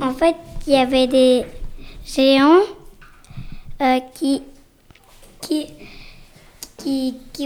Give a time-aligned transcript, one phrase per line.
[0.00, 1.44] En fait, il y avait des
[2.04, 2.60] géants
[3.80, 4.42] euh, qui,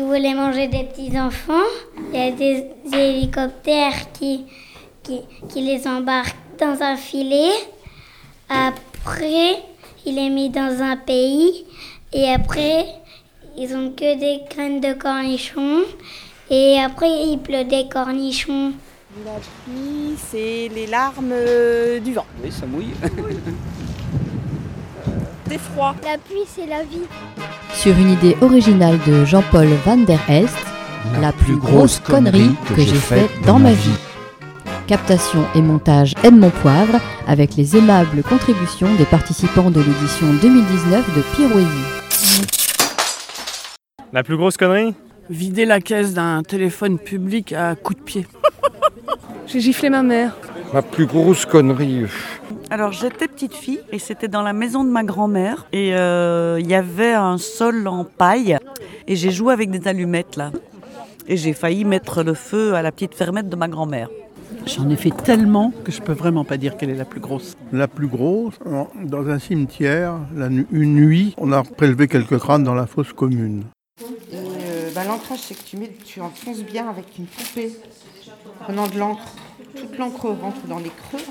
[0.02, 1.52] voulaient manger des petits enfants.
[2.12, 4.46] Il y a des hélicoptères qui
[5.54, 7.52] les embarquent dans un filet.
[8.48, 9.62] Après,
[10.04, 11.64] il est mis dans un pays.
[12.12, 12.86] Et après,
[13.56, 15.82] ils ont que des graines de cornichons.
[16.50, 18.72] Et après, il pleut des cornichons.
[19.16, 19.32] La
[19.64, 22.24] pluie, c'est les larmes euh, du vent.
[22.44, 22.92] Oui, ça mouille.
[25.48, 25.96] Des froids.
[26.04, 27.02] La pluie, c'est la vie.
[27.74, 30.54] Sur une idée originale de Jean-Paul Van der Helst,
[31.20, 33.98] la plus grosse connerie que j'ai faite dans ma vie.
[34.86, 41.22] Captation et montage Edmond Poivre avec les aimables contributions des participants de l'édition 2019 de
[41.34, 41.66] Pirouésie.
[44.12, 44.94] La plus grosse connerie?
[45.28, 48.26] Vider la caisse d'un téléphone public à coups de pied.
[49.52, 50.36] J'ai giflé ma mère.
[50.72, 52.04] Ma plus grosse connerie.
[52.70, 56.68] Alors j'étais petite fille et c'était dans la maison de ma grand-mère et euh, il
[56.68, 58.56] y avait un sol en paille
[59.08, 60.52] et j'ai joué avec des allumettes là
[61.26, 64.08] et j'ai failli mettre le feu à la petite fermette de ma grand-mère.
[64.66, 67.56] J'en ai fait tellement que je peux vraiment pas dire quelle est la plus grosse.
[67.72, 68.54] La plus grosse,
[69.02, 70.14] dans un cimetière,
[70.70, 73.64] une nuit, on a prélevé quelques crânes dans la fosse commune.
[74.00, 74.04] Et
[74.34, 77.72] euh, bah, l'ancrage, c'est que tu, mets, tu enfonces bien avec une poupée,
[78.60, 79.24] prenant de l'encre.
[79.76, 81.24] Toute l'encre rentre dans les creux,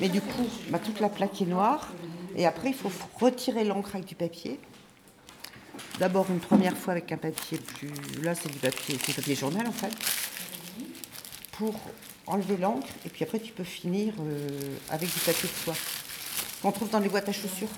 [0.00, 1.92] mais du coup, bah, toute la plaque est noire.
[2.36, 4.58] Et après, il faut retirer l'encre avec du papier.
[5.98, 7.90] D'abord une première fois avec un papier plus...
[8.22, 9.92] Là, c'est du papier, c'est du papier journal en fait.
[11.52, 11.74] Pour
[12.26, 14.48] enlever l'encre, et puis après, tu peux finir euh,
[14.90, 15.74] avec du papier de soie.
[16.62, 17.68] Qu'on trouve dans les boîtes à chaussures.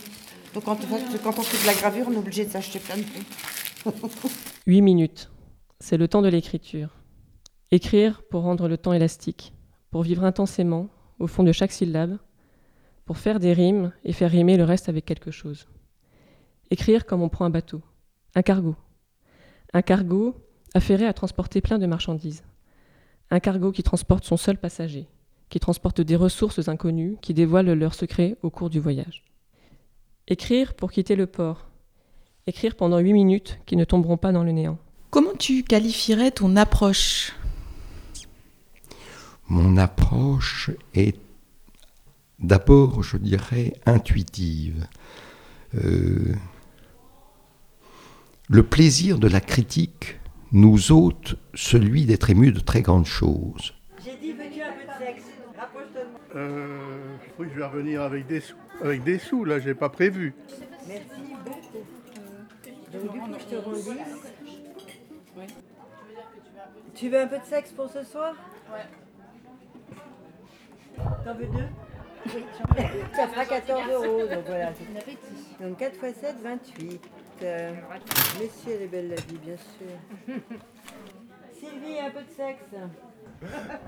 [0.55, 0.87] Donc en fait,
[1.23, 4.33] quand on fait de la gravure, on est obligé de s'acheter plein de trucs.
[4.67, 5.31] 8 minutes.
[5.81, 6.91] C'est le temps de l'écriture.
[7.71, 9.53] Écrire pour rendre le temps élastique,
[9.91, 12.19] pour vivre intensément, au fond de chaque syllabe,
[13.05, 15.69] pour faire des rimes et faire rimer le reste avec quelque chose.
[16.71, 17.83] Écrire comme on prend un bateau,
[18.35, 18.77] un cargo.
[19.73, 20.35] Un cargo
[20.75, 22.45] affairé à transporter plein de marchandises.
[23.31, 25.09] Un cargo qui transporte son seul passager,
[25.49, 29.25] qui transporte des ressources inconnues qui dévoilent leurs secrets au cours du voyage.
[30.27, 31.69] Écrire pour quitter le port.
[32.47, 34.79] Écrire pendant huit minutes qui ne tomberont pas dans le néant.
[35.11, 37.33] Comment tu qualifierais ton approche?
[39.55, 41.17] Mon approche est
[42.41, 44.89] d'abord, je dirais, intuitive.
[45.77, 46.35] Euh,
[48.49, 50.19] le plaisir de la critique
[50.51, 53.75] nous ôte celui d'être ému de très grandes choses.
[54.05, 55.23] J'ai dit, veux-tu un peu de sexe
[55.57, 56.21] Rapproche-toi de moi.
[56.35, 58.57] Euh, oui, je vais revenir avec des sous.
[58.83, 60.35] Avec des sous, là, j'ai pas prévu.
[60.89, 61.09] Merci
[61.45, 61.61] beaucoup.
[62.93, 64.01] Donc, du coup, je te redis.
[66.97, 68.35] Tu veux un peu de sexe pour ce soir?
[68.73, 69.04] Ouais.
[71.25, 71.69] T'en veux deux
[72.27, 72.45] Oui.
[73.15, 74.73] Ça fera 14 euros, donc voilà.
[75.61, 77.01] Donc 4 x 7, 28.
[77.43, 77.73] Euh,
[78.41, 80.29] Messieurs, elle est belle la vie, bien sûr.
[81.53, 82.65] Sylvie, un peu de sexe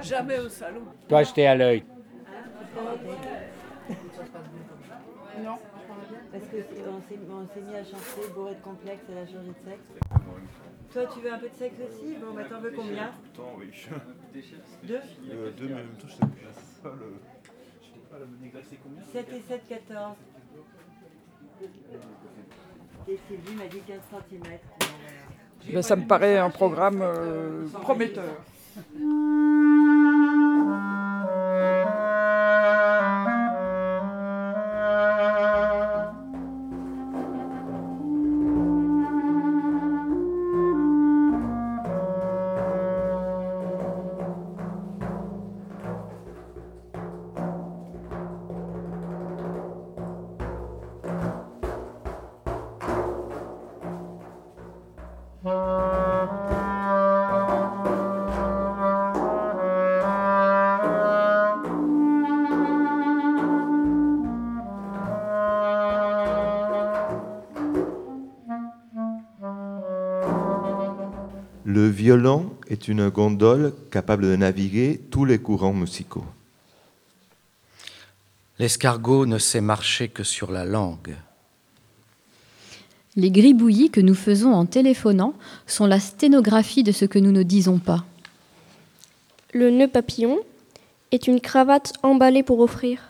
[0.01, 0.83] Jamais au salon.
[1.09, 1.85] Toi, j'étais à l'œil.
[5.45, 5.59] Non.
[6.33, 7.01] Parce que c'est- on
[7.55, 9.83] s'est mis à chanter bourré de complexe, elle a changé de sexe.
[10.93, 12.15] Toi, tu veux un peu de sexe aussi?
[12.17, 13.13] Bon, bah t'en veux combien?
[13.59, 13.71] oui.
[14.83, 14.95] Deux
[15.31, 16.21] Euh, deux, mais en même temps, je sais
[16.83, 17.15] pas le.
[17.83, 19.03] Je sais pas le négresse, c'est combien?
[19.03, 20.17] 7 et 7, 14.
[23.09, 24.43] Et Sylvie m'a dit 15 cm.
[25.73, 28.37] Ben, ça me paraît un programme euh, prometteur.
[71.69, 76.25] Le violon est une gondole capable de naviguer tous les courants musicaux.
[78.61, 81.17] L'escargot ne sait marcher que sur la langue.
[83.17, 85.35] Les gribouillis que nous faisons en téléphonant
[85.67, 88.05] sont la sténographie de ce que nous ne disons pas.
[89.53, 90.39] Le nœud papillon
[91.11, 93.09] est une cravate emballée pour offrir.